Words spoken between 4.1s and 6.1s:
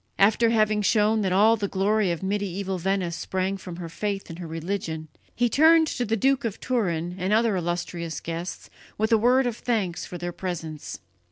and her religion, he turned to